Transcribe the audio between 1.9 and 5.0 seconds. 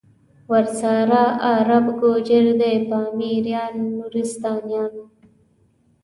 گوجر دی پامیریان، نورستانیان